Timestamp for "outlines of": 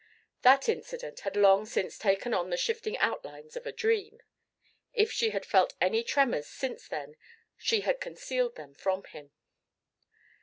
2.97-3.67